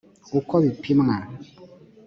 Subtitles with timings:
[0.39, 1.15] uko bipimwa